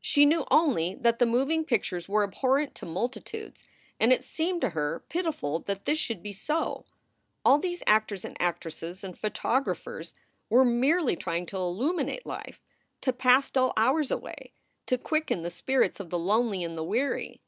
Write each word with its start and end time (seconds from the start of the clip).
She 0.00 0.26
knew 0.26 0.44
only 0.50 0.96
that 0.96 1.20
the 1.20 1.24
moving 1.24 1.64
pictures 1.64 2.08
were 2.08 2.24
abhorrent 2.24 2.74
to 2.74 2.84
multitudes 2.84 3.68
and 4.00 4.12
it 4.12 4.24
seemed 4.24 4.60
to 4.62 4.70
her 4.70 5.04
pitiful 5.08 5.60
that 5.60 5.84
this 5.84 6.00
should 6.00 6.20
be 6.20 6.32
so. 6.32 6.84
All 7.44 7.60
these 7.60 7.80
actors 7.86 8.24
and 8.24 8.36
actresses 8.42 9.04
and 9.04 9.16
photographers 9.16 10.14
were 10.50 10.64
merely 10.64 11.14
trying 11.14 11.46
to 11.46 11.58
illuminate 11.58 12.26
life, 12.26 12.60
to 13.02 13.12
pass 13.12 13.52
dull 13.52 13.72
hours 13.76 14.10
away, 14.10 14.50
to 14.86 14.98
quicken 14.98 15.42
the 15.42 15.48
spirits 15.50 16.00
of 16.00 16.10
the 16.10 16.18
lonely 16.18 16.64
and 16.64 16.76
the 16.76 16.82
weary. 16.82 17.40